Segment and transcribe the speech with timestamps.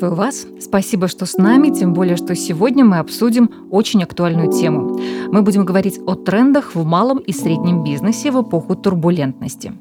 [0.00, 0.46] Приветствую вас.
[0.58, 4.98] Спасибо, что с нами, тем более, что сегодня мы обсудим очень актуальную тему.
[5.30, 9.74] Мы будем говорить о трендах в малом и среднем бизнесе в эпоху турбулентности.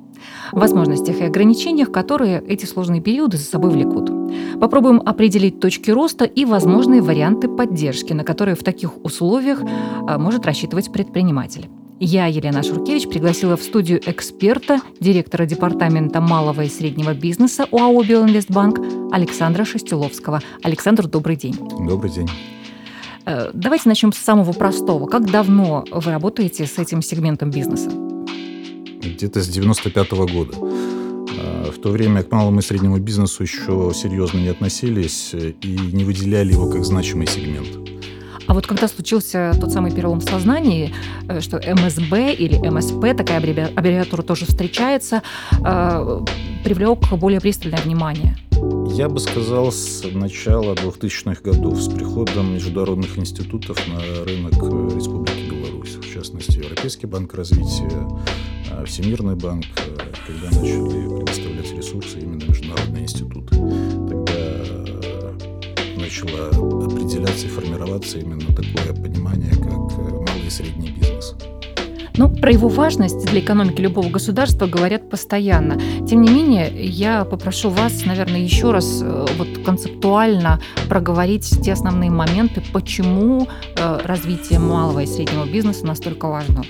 [0.52, 4.11] Возможностях и ограничениях, которые эти сложные периоды за собой влекут.
[4.59, 9.61] Попробуем определить точки роста и возможные варианты поддержки, на которые в таких условиях
[10.05, 11.70] а, может рассчитывать предприниматель.
[12.02, 18.80] Я, Елена Шуркевич, пригласила в студию эксперта, директора департамента малого и среднего бизнеса УАО «Белинвестбанк»
[19.12, 20.41] Александра Шестиловского.
[20.63, 21.58] Александр, добрый день.
[21.85, 22.30] Добрый день.
[23.25, 25.08] Э, давайте начнем с самого простого.
[25.08, 27.92] Как давно вы работаете с этим сегментом бизнеса?
[29.02, 30.58] Где-то с 95 -го года.
[30.58, 36.05] Э, в то время к малому и среднему бизнесу еще серьезно не относились и не
[36.05, 37.98] выделяли его как значимый сегмент.
[38.50, 40.23] А вот когда случился тот самый перелом в
[41.28, 45.22] э, что МСБ или МСП, такая аббревиатура тоже встречается,
[45.64, 46.22] э,
[46.64, 48.36] привлек более пристальное внимание?
[48.92, 54.53] Я бы сказал, с начала 2000-х годов, с приходом международных институтов на рынок
[54.95, 58.08] Республики Беларусь, в частности, Европейский банк развития,
[58.72, 59.66] э, Всемирный банк,
[60.25, 63.48] когда начали предоставлять ресурсы именно международные институты.
[66.09, 71.35] Начала определяться и формироваться именно такое понимание, как э, малый и средний бизнес.
[72.17, 75.80] Ну, про его важность для экономики любого государства говорят постоянно.
[76.07, 82.09] Тем не менее, я попрошу вас, наверное, еще раз э, вот концептуально проговорить те основные
[82.09, 86.63] моменты, почему э, развитие малого и среднего бизнеса настолько важно.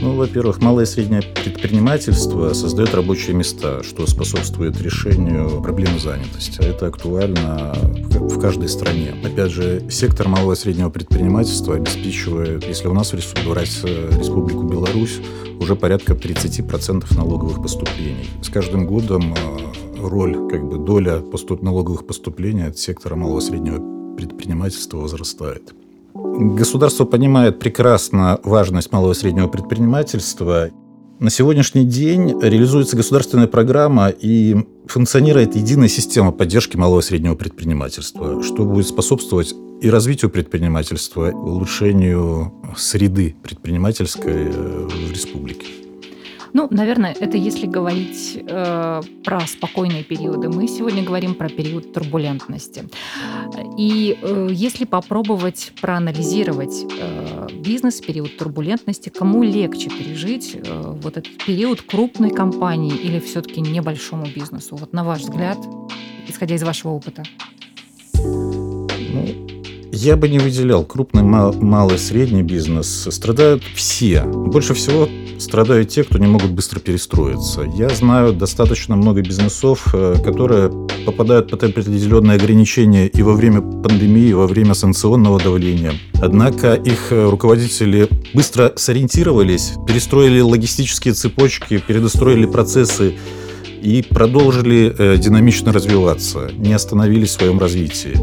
[0.00, 6.60] Ну, во-первых, малое и среднее предпринимательство создает рабочие места, что способствует решению проблемы занятости.
[6.60, 9.14] Это актуально в каждой стране.
[9.24, 13.12] Опять же, сектор малого и среднего предпринимательства обеспечивает, если у нас
[13.44, 15.20] брать Республику Беларусь,
[15.58, 18.28] уже порядка 30% налоговых поступлений.
[18.42, 23.42] С каждым годом э, роль, как бы доля поступ, налоговых поступлений от сектора малого и
[23.42, 25.74] среднего предпринимательства возрастает.
[26.36, 30.70] Государство понимает прекрасно важность малого и среднего предпринимательства.
[31.18, 34.56] На сегодняшний день реализуется государственная программа и
[34.86, 42.52] функционирует единая система поддержки малого и среднего предпринимательства, что будет способствовать и развитию предпринимательства, улучшению
[42.76, 45.87] среды предпринимательской э, в республике.
[46.52, 50.48] Ну, наверное, это если говорить э, про спокойные периоды.
[50.48, 52.88] Мы сегодня говорим про период турбулентности.
[53.76, 61.44] И э, если попробовать проанализировать э, бизнес, период турбулентности, кому легче пережить э, вот этот
[61.44, 64.76] период крупной компании или все-таки небольшому бизнесу?
[64.76, 65.58] Вот на ваш взгляд,
[66.28, 67.22] исходя из вашего опыта.
[70.00, 73.08] Я бы не выделял крупный, мал, малый, средний бизнес.
[73.10, 74.22] Страдают все.
[74.22, 75.08] Больше всего
[75.40, 77.62] страдают те, кто не могут быстро перестроиться.
[77.62, 80.70] Я знаю достаточно много бизнесов, э, которые
[81.04, 85.94] попадают под определенные ограничения и во время пандемии, и во время санкционного давления.
[86.22, 93.16] Однако их э, руководители быстро сориентировались, перестроили логистические цепочки, передостроили процессы
[93.82, 98.14] и продолжили э, динамично развиваться, не остановились в своем развитии.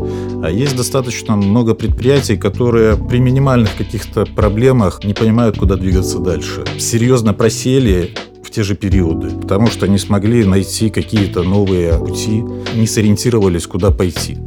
[0.43, 6.63] А есть достаточно много предприятий, которые при минимальных каких-то проблемах не понимают, куда двигаться дальше.
[6.77, 8.11] Серьезно просели
[8.43, 12.43] в те же периоды, потому что не смогли найти какие-то новые пути,
[12.75, 14.37] не сориентировались, куда пойти.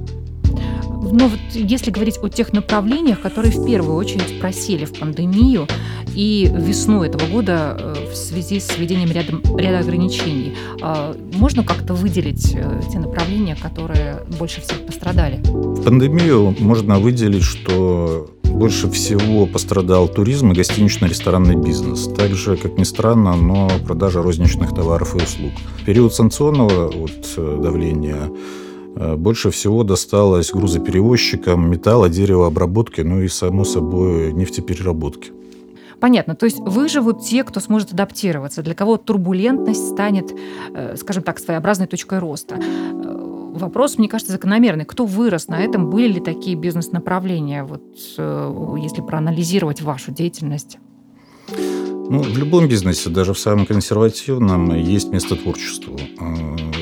[1.12, 5.66] Но вот если говорить о тех направлениях, которые в первую очередь просели в пандемию
[6.14, 11.94] и весну этого года э, в связи с введением ряда, ряда ограничений, а, можно как-то
[11.94, 15.40] выделить э, те направления, которые больше всех пострадали?
[15.44, 22.08] В пандемию можно выделить, что больше всего пострадал туризм и гостинично-ресторанный бизнес.
[22.08, 25.52] Также, как ни странно, но продажа розничных товаров и услуг.
[25.80, 28.30] В период санкционного вот, э, давления
[29.16, 35.32] больше всего досталось грузоперевозчикам металла, деревообработки, ну и, само собой, нефтепереработки.
[36.00, 36.34] Понятно.
[36.34, 40.32] То есть выживут те, кто сможет адаптироваться, для кого турбулентность станет,
[40.74, 42.56] э, скажем так, своеобразной точкой роста.
[42.56, 44.84] Э, вопрос, мне кажется, закономерный.
[44.84, 45.90] Кто вырос на этом?
[45.90, 47.64] Были ли такие бизнес-направления?
[47.64, 47.82] Вот
[48.78, 50.78] если проанализировать вашу деятельность.
[52.10, 55.98] Ну, в любом бизнесе, даже в самом консервативном, есть место творчеству.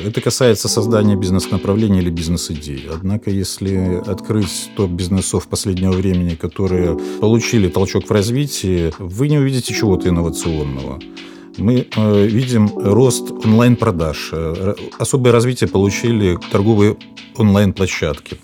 [0.07, 2.87] Это касается создания бизнес-направления или бизнес-идей.
[2.89, 9.73] Однако, если открыть топ бизнесов последнего времени, которые получили толчок в развитии, вы не увидите
[9.73, 10.99] чего-то инновационного
[11.57, 14.29] мы э, видим рост онлайн-продаж.
[14.31, 16.97] Э, особое развитие получили торговые
[17.35, 18.37] онлайн-площадки.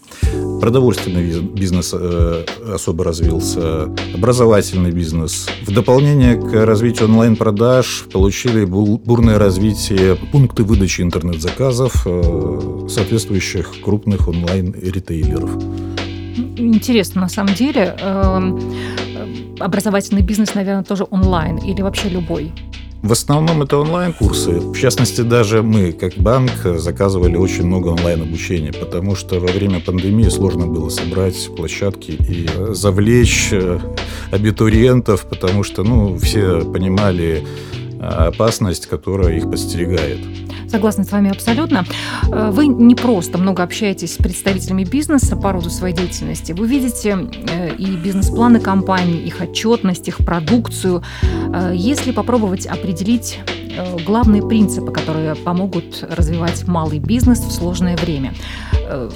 [0.63, 5.50] Продовольственный бизнес э, особо развился, образовательный бизнес.
[5.68, 15.51] В дополнение к развитию онлайн-продаж получили бурное развитие пункты выдачи интернет-заказов э, соответствующих крупных онлайн-ритейлеров.
[16.56, 18.57] Интересно, на самом деле, эм,
[19.60, 22.54] образовательный бизнес, наверное, тоже онлайн или вообще любой?
[23.03, 24.51] В основном это онлайн-курсы.
[24.61, 30.29] В частности, даже мы, как банк, заказывали очень много онлайн-обучения, потому что во время пандемии
[30.29, 33.77] сложно было собрать площадки и завлечь э,
[34.31, 40.19] абитуриентов, потому что ну, все понимали э, опасность, которая их подстерегает.
[40.73, 41.85] Согласна с вами абсолютно.
[42.31, 46.51] Э, вы не просто много общаетесь с представителями бизнеса по роду своей деятельности.
[46.51, 51.03] Вы видите э, и бизнес-планы компаний, их отчетность, их продукцию.
[51.53, 53.39] Э, если попробовать определить
[54.05, 58.35] главные принципы, которые помогут развивать малый бизнес в сложное время.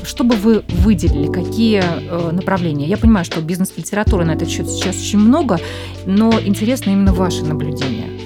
[0.01, 1.31] Что бы вы выделили?
[1.31, 1.83] Какие
[2.31, 2.87] направления?
[2.87, 5.59] Я понимаю, что бизнес-литературы на этот счет сейчас очень много,
[6.07, 8.16] но интересно именно ваши наблюдения.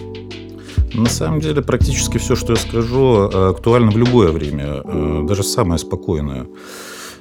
[0.94, 5.44] На самом деле практически все, что я скажу, э, актуально в любое время, э, даже
[5.44, 6.48] самое спокойное.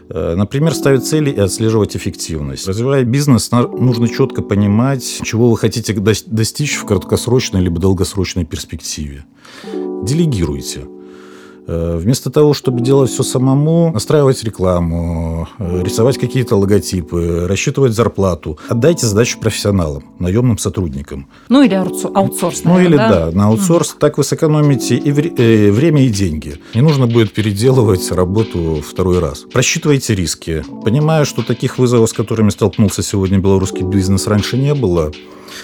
[0.09, 2.67] Э, например, ставить цели и отслеживать эффективность.
[2.67, 9.25] Развивая бизнес, нужно четко понимать, чего вы хотите достичь в краткосрочной либо долгосрочной перспективе.
[10.05, 10.81] Делегируйте.
[11.73, 18.59] Э, вместо того, чтобы делать все самому, настраивать рекламу, э, рисовать какие-то логотипы, рассчитывать зарплату,
[18.69, 21.29] отдайте задачу профессионалам, наемным сотрудникам.
[21.49, 23.93] Ну или аутсорс, наверное, Ну или да, да на аутсорс.
[23.93, 23.99] Mm.
[24.01, 26.57] Так вы сэкономите и э, время, и деньги.
[26.75, 29.45] Не нужно будет переделывать работу второй раз.
[29.53, 30.65] Просчитывайте риски.
[30.85, 35.13] Понимаю, что таких вызовов, с которыми столкнулся сегодня белорусский бизнес, раньше не было.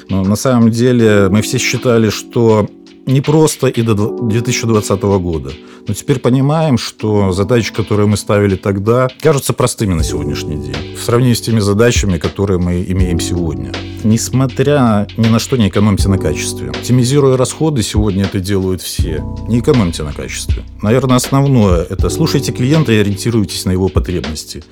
[0.09, 2.69] Но на самом деле мы все считали, что
[3.07, 5.53] не просто и до 2020 года.
[5.87, 11.03] Но теперь понимаем, что задачи, которые мы ставили тогда, кажутся простыми на сегодняшний день в
[11.03, 13.73] сравнении с теми задачами, которые мы имеем сегодня.
[14.03, 16.71] Несмотря ни на что не экономьте на качестве.
[16.71, 19.23] Оптимизируя расходы, сегодня это делают все.
[19.47, 20.65] Не экономьте на качестве.
[20.83, 24.65] Наверное, основное– это слушайте клиента и ориентируйтесь на его потребности.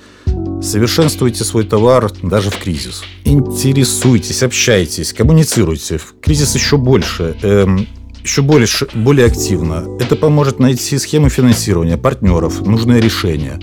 [0.60, 3.04] Совершенствуйте свой товар даже в кризис.
[3.24, 5.98] Интересуйтесь, общайтесь, коммуницируйте.
[5.98, 7.36] В кризис еще больше.
[7.42, 7.86] Эм,
[8.24, 9.84] еще более, более активно.
[10.00, 13.60] Это поможет найти схемы финансирования, партнеров, нужное решение.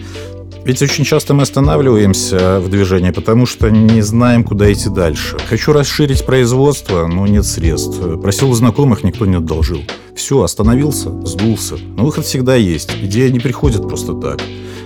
[0.63, 5.37] Ведь очень часто мы останавливаемся в движении, потому что не знаем, куда идти дальше.
[5.49, 7.97] Хочу расширить производство, но нет средств.
[8.21, 9.81] Просил у знакомых, никто не одолжил.
[10.15, 11.77] Все, остановился, сдулся.
[11.97, 12.91] Но выход всегда есть.
[13.01, 14.39] Идея не приходит просто так.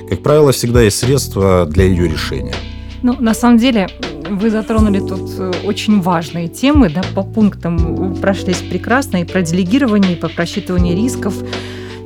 [0.09, 2.55] Как правило, всегда есть средства для ее решения.
[3.01, 3.89] Ну, на самом деле,
[4.29, 10.13] вы затронули тут э, очень важные темы, да, по пунктам прошлись прекрасно, и про делегирование,
[10.13, 11.33] и по просчитыванию рисков,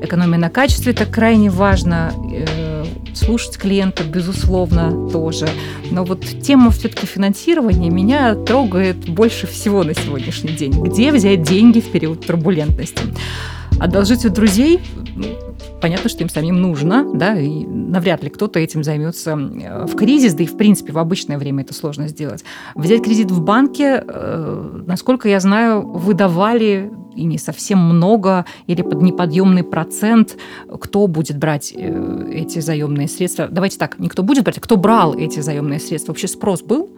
[0.01, 5.47] экономия на качестве, это крайне важно, э, слушать клиента, безусловно, тоже.
[5.91, 10.71] Но вот тема все-таки финансирования меня трогает больше всего на сегодняшний день.
[10.71, 13.01] Где взять деньги в период турбулентности?
[13.79, 14.79] Одолжить у друзей
[15.81, 20.33] понятно, что им самим нужно, да, и навряд ли кто-то этим займется э, в кризис,
[20.33, 22.43] да и в принципе в обычное время это сложно сделать.
[22.75, 29.01] Взять кредит в банке, э, насколько я знаю, выдавали и не совсем много, или под
[29.01, 30.37] неподъемный процент,
[30.79, 33.47] кто будет брать э, эти заемные средства.
[33.49, 36.11] Давайте так, не кто будет брать, а кто брал эти заемные средства.
[36.11, 36.89] Вообще спрос был?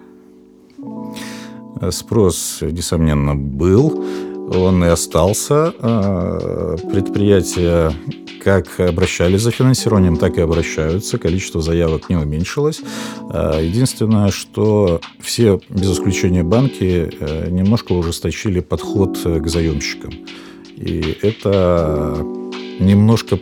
[1.89, 4.03] Спрос, несомненно, был.
[4.53, 5.73] Он и остался.
[6.91, 7.93] Предприятия
[8.43, 11.17] как обращались за финансированием, так и обращаются.
[11.17, 12.81] Количество заявок не уменьшилось.
[13.29, 20.11] А, единственное, что все, без исключения банки, э, немножко ужесточили подход к заемщикам.
[20.75, 22.25] И это
[22.79, 23.39] немножко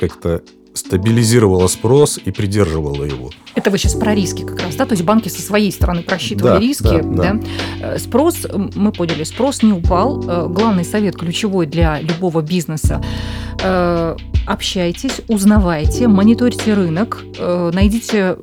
[0.00, 0.42] как-то
[0.78, 3.30] стабилизировала спрос и придерживала его.
[3.54, 4.86] Это вы сейчас про риски как раз, да?
[4.86, 7.40] То есть банки со своей стороны просчитывали да, риски, да, да.
[7.80, 7.98] да?
[7.98, 10.22] Спрос, мы поняли, спрос не упал.
[10.26, 13.02] Э, главный совет ключевой для любого бизнеса
[13.62, 14.16] э,
[14.46, 18.36] общайтесь, узнавайте, мониторьте рынок, э, найдите,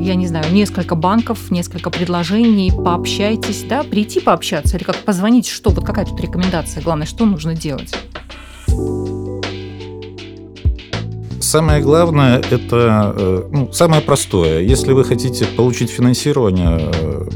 [0.00, 5.70] я не знаю, несколько банков, несколько предложений, пообщайтесь, да, прийти пообщаться или как позвонить, что,
[5.70, 7.94] вот какая тут рекомендация, главное, что нужно делать?
[11.52, 14.62] Самое главное– это э, ну, самое простое.
[14.62, 17.28] Если вы хотите получить финансирование, э,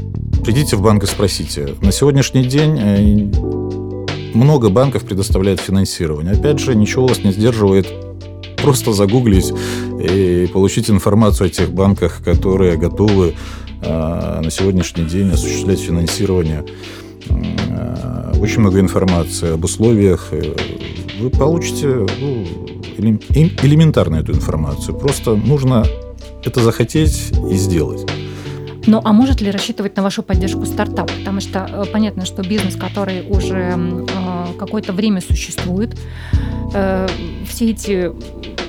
[0.43, 1.75] придите в банк и спросите.
[1.83, 6.33] На сегодняшний день э, много банков предоставляет финансирование.
[6.33, 7.93] Опять же, ничего вас не сдерживает
[8.63, 9.53] просто загуглить
[10.01, 13.35] и получить информацию о тех банках, которые готовы
[13.83, 16.65] на сегодняшний день осуществлять финансирование.
[18.41, 20.33] Очень много информации об условиях.
[21.19, 22.66] Вы получите ну,
[22.99, 24.97] элементарно эту информацию.
[24.97, 25.85] Просто нужно
[26.43, 28.05] это захотеть и сделать.
[28.87, 31.11] Ну, а может ли рассчитывать на вашу поддержку стартап?
[31.19, 34.05] Потому что э, понятно, что бизнес, который уже э,
[34.57, 35.97] какое-то время существует,
[36.73, 37.07] э,
[37.49, 38.13] все эти,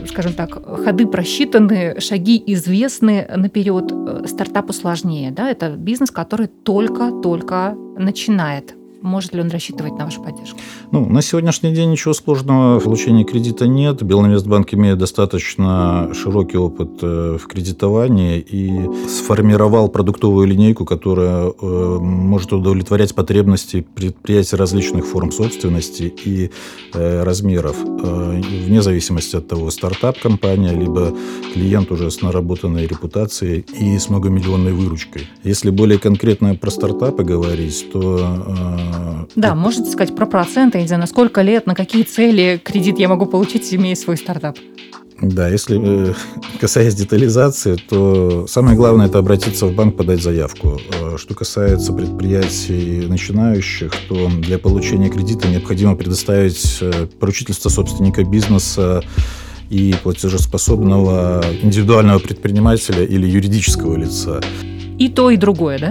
[0.08, 5.30] скажем так, ходы просчитаны, шаги известны наперед, э, стартапу сложнее.
[5.30, 5.49] Да?
[5.50, 10.59] Это бизнес, который только-только начинает может ли он рассчитывать на вашу поддержку?
[10.90, 14.02] Ну, на сегодняшний день ничего сложного в получении кредита нет.
[14.02, 22.52] Белинвестбанк имеет достаточно широкий опыт э, в кредитовании и сформировал продуктовую линейку, которая э, может
[22.52, 26.50] удовлетворять потребности предприятий различных форм собственности и
[26.95, 31.14] э, размеров, вне зависимости от того, стартап-компания, либо
[31.55, 35.28] клиент уже с наработанной репутацией и с многомиллионной выручкой.
[35.45, 38.38] Если более конкретно про стартапы говорить, то
[39.37, 43.09] да, можете сказать про проценты, не знаю, на сколько лет, на какие цели кредит я
[43.09, 44.59] могу получить, имея свой стартап?
[45.21, 46.14] Да, если э,
[46.61, 50.80] касаясь детализации, то самое главное это обратиться в банк, подать заявку.
[50.92, 59.02] Э, что касается предприятий начинающих, то для получения кредита необходимо предоставить э, поручительство собственника бизнеса
[59.71, 64.40] и платежеспособного индивидуального предпринимателя или юридического лица.
[64.99, 65.90] И то, и другое, да?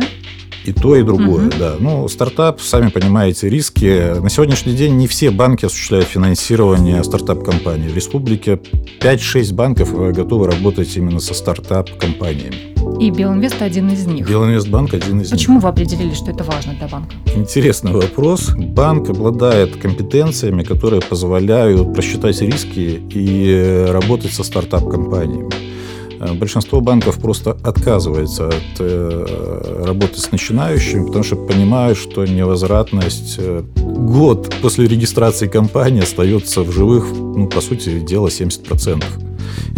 [0.68, 1.58] И то, и другое, угу.
[1.58, 1.76] да.
[1.80, 4.20] Ну, стартап, сами понимаете, риски.
[4.20, 7.88] На сегодняшний день не все банки осуществляют финансирование стартап-компаний.
[7.88, 8.60] В республике
[9.00, 12.76] 5-6 банков э, готовы работать именно со стартап-компаниями.
[13.00, 14.28] И Белинвест один из них.
[14.28, 15.32] Белинвестбанк один из Почему них.
[15.32, 17.16] Почему вы определили, что это важно для банка?
[17.36, 18.50] Интересный вопрос.
[18.58, 25.77] Банк обладает компетенциями, которые позволяют просчитать риски и э, работать со стартап-компаниями.
[26.20, 33.36] Э, большинство банков просто отказывается от э, работы с начинающими, потому что понимают, что невозвратность
[33.38, 39.27] э, год после регистрации компании остается в живых, ну, по сути дела, 70%.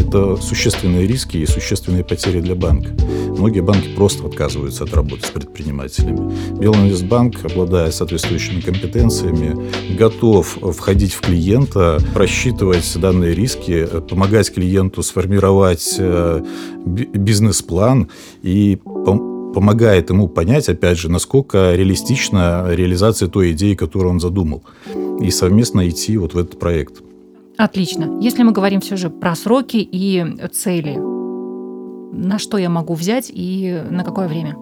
[0.09, 2.89] Это существенные риски и существенные потери для банка.
[3.37, 6.33] Многие банки просто отказываются от работы с предпринимателями.
[6.59, 16.43] Белинвестбанк, обладая соответствующими компетенциями, готов входить в клиента, просчитывать данные риски, помогать клиенту сформировать э,
[16.87, 18.09] бизнес-план
[18.41, 18.79] и
[19.53, 24.63] помогает ему понять, опять же, насколько реалистична реализация той идеи, которую он задумал,
[25.21, 27.03] и совместно идти вот в этот проект.
[27.59, 28.17] Отлично.
[28.21, 33.83] Если мы говорим все же про сроки и цели, на что я могу взять и
[33.89, 34.55] на какое время?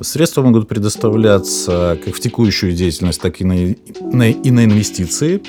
[0.00, 3.54] Средства могут предоставляться как в текущую деятельность, так и на,
[4.00, 5.42] на, и на инвестиции.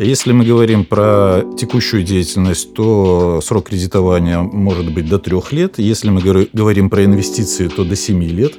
[0.00, 5.80] Если мы говорим про текущую деятельность, то срок кредитования может быть до трех лет.
[5.80, 6.20] Если мы
[6.52, 8.52] говорим про инвестиции, то до 7 лет.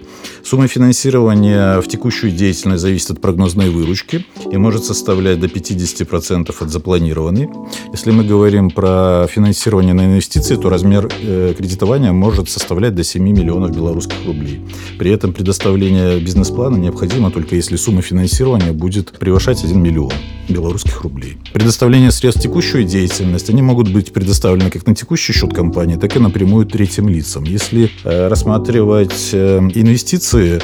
[0.43, 6.69] Сумма финансирования в текущую деятельность зависит от прогнозной выручки и может составлять до 50% от
[6.69, 7.47] запланированной.
[7.93, 13.23] Если мы говорим про финансирование на инвестиции, то размер э, кредитования может составлять до 7
[13.23, 14.59] миллионов белорусских рублей.
[14.97, 20.11] При этом предоставление бизнес-плана необходимо только если сумма финансирования будет превышать 1 миллион
[20.49, 21.51] белорусских рублей рублей.
[21.53, 26.19] Предоставление средств текущую деятельность, они могут быть предоставлены как на текущий счет компании, так и
[26.19, 27.43] напрямую третьим лицам.
[27.43, 30.61] Если э, рассматривать э, инвестиции,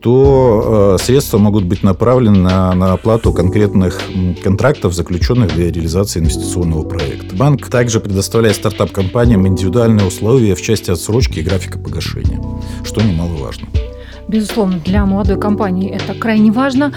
[0.00, 4.00] то э, средства могут быть направлены на, на оплату конкретных
[4.44, 7.34] контрактов, заключенных для реализации инвестиционного проекта.
[7.34, 12.40] Банк также предоставляет стартап-компаниям индивидуальные условия в части отсрочки и графика погашения,
[12.84, 13.66] что немаловажно.
[14.28, 16.92] Безусловно, для молодой компании это крайне важно.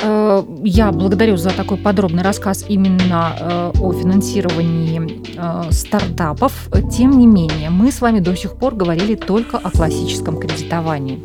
[0.00, 6.68] Э, я благодарю за такой подробный рассказ именно э, о финансировании э, стартапов.
[6.96, 11.22] Тем не менее, мы с вами до сих пор говорили только о классическом кредитовании.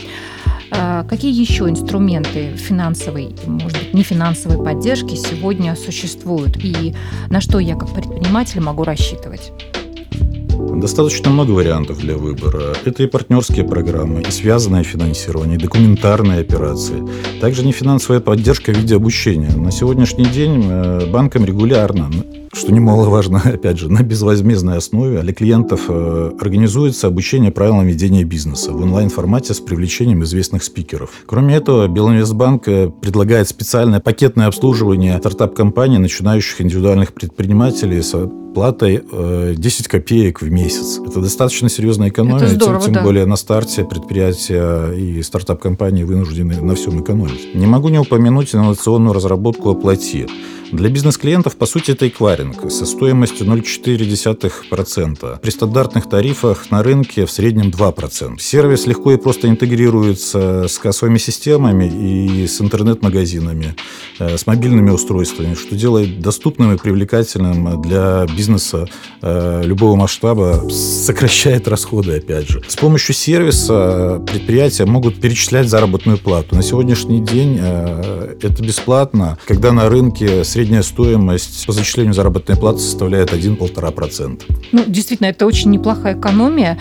[1.08, 6.96] Какие еще инструменты финансовой, может быть, не финансовой поддержки сегодня существуют и
[7.30, 9.52] на что я как предприниматель могу рассчитывать?
[10.54, 12.76] Достаточно много вариантов для выбора.
[12.86, 17.04] Это и партнерские программы, и связанное финансирование, и документарные операции.
[17.40, 19.56] Также нефинансовая поддержка в виде обучения.
[19.56, 22.10] На сегодняшний день э, банкам регулярно
[22.54, 28.72] что немаловажно, опять же, на безвозмездной основе для клиентов э, организуется обучение правилам ведения бизнеса
[28.72, 31.10] в онлайн-формате с привлечением известных спикеров.
[31.26, 38.02] Кроме этого, Белинвестбанк э, предлагает специальное пакетное обслуживание стартап-компаний, начинающих индивидуальных предпринимателей
[38.54, 39.04] с платой
[39.56, 41.00] 10 копеек в месяц.
[41.00, 43.04] Это достаточно серьезная экономия, здорово, тем, тем да.
[43.04, 47.56] более на старте предприятия и стартап-компании вынуждены на всем экономить.
[47.56, 50.28] Не могу не упомянуть инновационную разработку «Оплати».
[50.74, 55.40] Для бизнес-клиентов, по сути, это эквайринг со стоимостью 0,4%.
[55.40, 58.40] При стандартных тарифах на рынке в среднем 2%.
[58.40, 63.76] Сервис легко и просто интегрируется с кассовыми системами и с интернет-магазинами,
[64.18, 68.86] э, с мобильными устройствами, что делает доступным и привлекательным для бизнеса
[69.22, 72.62] э, любого масштаба сокращает расходы, опять же.
[72.68, 76.56] С помощью сервиса предприятия могут перечислять заработную плату.
[76.56, 82.80] На сегодняшний день э, это бесплатно, когда на рынке средняя стоимость по зачислению заработной платы
[82.80, 84.42] составляет 1-1,5%.
[84.74, 86.78] Ну, действительно, это очень неплохая экономия.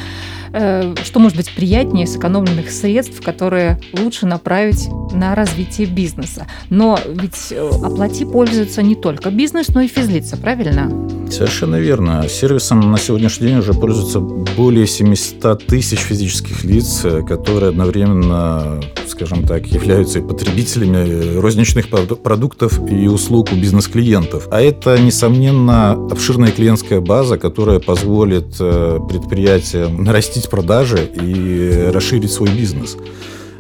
[0.55, 6.47] Э, что может быть приятнее сэкономленных средств, которые лучше направить на развитие бизнеса.
[6.69, 10.91] Но ведь э, оплати пользуется не только бизнес, но и физлица, правильно?
[11.31, 12.29] Совершенно верно.
[12.29, 19.67] Сервисом на сегодняшний день уже пользуются более 700 тысяч физических лиц, которые одновременно, скажем так,
[19.67, 24.49] являются и потребителями розничных продуктов и услуг у бизнес-клиентов.
[24.51, 32.51] А это, несомненно, обширная клиентская база, которая позволит э, предприятиям нарастить продажи и расширить свой
[32.51, 32.97] бизнес.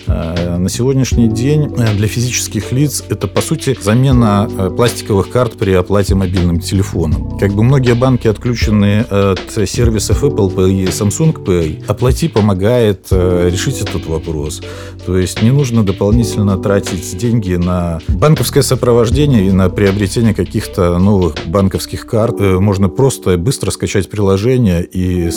[0.06, 5.54] Э, на сегодняшний день э, для физических лиц это, по сути, замена э, пластиковых карт
[5.54, 7.38] при оплате мобильным телефоном.
[7.38, 13.80] Как бы многие банки отключены от сервисов Apple Pay и Samsung Pay, оплати помогает решить
[13.80, 14.62] этот вопрос.
[15.06, 21.34] То есть не нужно дополнительно тратить деньги на банковское сопровождение и на приобретение каких-то новых
[21.46, 22.38] банковских карт.
[22.40, 25.30] Можно просто быстро скачать приложение и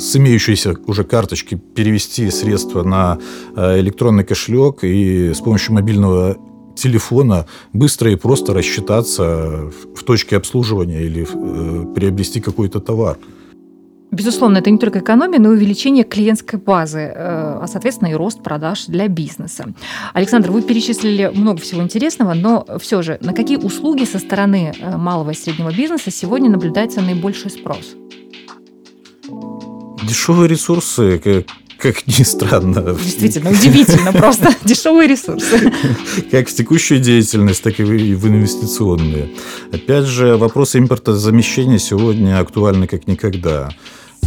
[0.00, 3.18] с имеющейся уже карточки перевести средства на
[3.54, 6.36] электронную электронный кошелек и с помощью мобильного
[6.74, 13.18] телефона быстро и просто рассчитаться в точке обслуживания или э, приобрести какой-то товар.
[14.12, 18.42] Безусловно, это не только экономия, но и увеличение клиентской базы, э, а, соответственно, и рост
[18.42, 19.74] продаж для бизнеса.
[20.14, 24.96] Александр, вы перечислили много всего интересного, но все же, на какие услуги со стороны э,
[24.96, 27.96] малого и среднего бизнеса сегодня наблюдается наибольший спрос?
[30.10, 31.22] Дешевые ресурсы,
[31.78, 32.96] как ни странно.
[33.00, 34.52] Действительно, удивительно просто.
[34.64, 35.72] Дешевые ресурсы.
[36.32, 39.30] Как в текущую деятельность, так и в инвестиционные.
[39.72, 43.70] Опять же, вопросы импортозамещения сегодня актуальны как никогда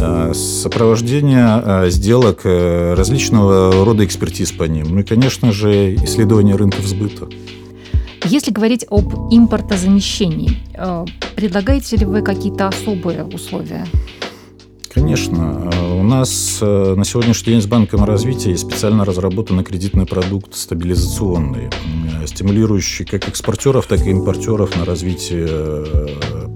[0.00, 4.86] а, сопровождение а, сделок э, различного рода экспертиз по ним.
[4.88, 7.28] Ну и, конечно же, исследование рынков сбыта.
[8.24, 11.04] Если говорить об импортозамещении, э,
[11.36, 13.86] предлагаете ли вы какие-то особые условия?
[14.94, 15.70] Конечно.
[15.72, 20.54] Э, у нас э, на сегодняшний день с Банком развития есть специально разработанный кредитный продукт
[20.54, 21.68] стабилизационный,
[22.22, 25.48] э, стимулирующий как экспортеров, так и импортеров на развитие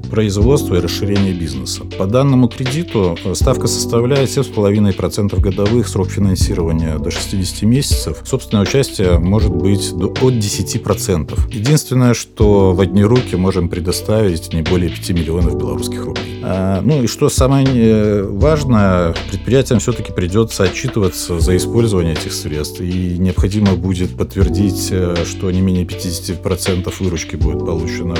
[0.09, 1.85] производства и расширение бизнеса.
[1.99, 8.18] По данному кредиту ставка составляет 7,5% годовых, срок финансирования до 60 месяцев.
[8.25, 11.38] Собственное участие может быть до, от 10%.
[11.53, 16.40] Единственное, что в одни руки можем предоставить не более 5 миллионов белорусских рублей.
[16.42, 23.16] А, ну и что самое важно, предприятиям все-таки придется отчитываться за использование этих средств, и
[23.18, 28.16] необходимо будет подтвердить, э, что не менее 50% выручки будет получено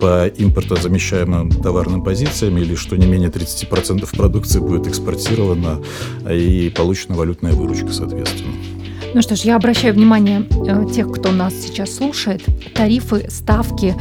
[0.00, 5.82] по импортозамещаемым товарным позициям или что не менее 30% продукции будет экспортирована
[6.30, 8.77] и получена валютная выручка, соответственно.
[9.14, 12.44] Ну что ж, я обращаю внимание э, тех, кто нас сейчас слушает.
[12.74, 13.94] Тарифы, ставки,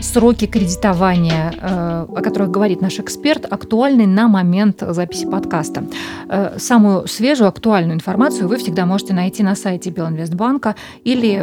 [0.00, 5.84] сроки кредитования, э, о которых говорит наш эксперт, актуальны на момент записи подкаста.
[6.28, 11.36] Э, самую свежую, актуальную информацию вы всегда можете найти на сайте Белинвестбанка или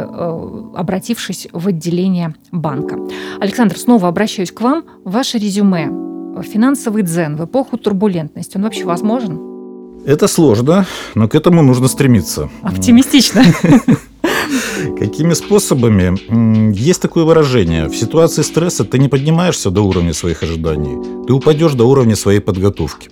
[0.74, 2.98] обратившись в отделение банка.
[3.38, 4.84] Александр, снова обращаюсь к вам.
[5.04, 5.90] Ваше резюме.
[6.42, 9.49] Финансовый дзен в эпоху турбулентности, он вообще возможен?
[10.06, 12.50] Это сложно, но к этому нужно стремиться.
[12.62, 13.44] Оптимистично.
[14.98, 16.72] Какими способами?
[16.74, 17.88] Есть такое выражение.
[17.88, 22.40] В ситуации стресса ты не поднимаешься до уровня своих ожиданий, ты упадешь до уровня своей
[22.40, 23.10] подготовки.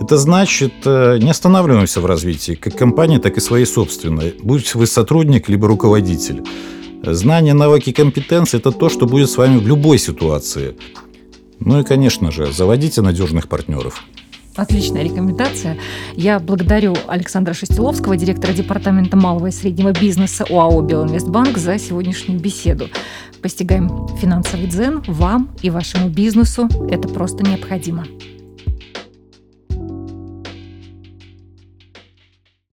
[0.00, 4.34] Это значит, э, не останавливаемся в развитии, как компании, так и своей собственной.
[4.42, 6.42] Будь вы сотрудник, либо руководитель.
[7.02, 10.76] Знания, навыки, компетенции– это то, что будет с вами в любой ситуации.
[11.60, 14.02] Ну и, конечно же, заводите надежных партнеров.
[14.56, 15.76] Отличная рекомендация.
[16.14, 22.88] Я благодарю Александра Шестиловского, директора департамента малого и среднего бизнеса ОАО «Белинвестбанк» за сегодняшнюю беседу.
[23.42, 26.68] Постигаем финансовый дзен вам и вашему бизнесу.
[26.88, 28.06] Это просто необходимо.